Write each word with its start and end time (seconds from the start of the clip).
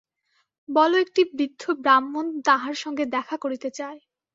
বলো 0.69 0.95
একটি 0.97 1.21
বৃদ্ধ 1.31 1.63
ব্রাহ্মণ 1.81 2.25
তাঁহার 2.47 2.75
সঙ্গে 2.83 3.03
দেখা 3.15 3.35
করিতে 3.37 3.69
চায়। 3.71 3.99